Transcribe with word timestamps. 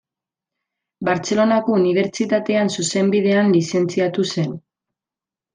Bartzelonako 1.09 1.75
Unibertsitatean 1.81 2.73
Zuzenbidean 2.79 3.55
lizentziatu 3.59 4.29
zen. 4.35 4.61